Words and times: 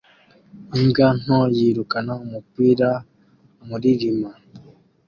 Imbwa 0.79 1.07
nto 1.21 1.39
yirukana 1.55 2.13
umupira 2.25 2.89
muririma 3.67 4.31